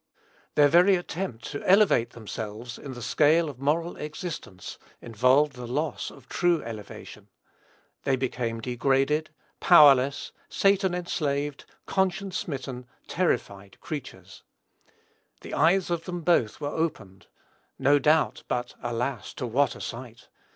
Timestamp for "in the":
2.79-3.03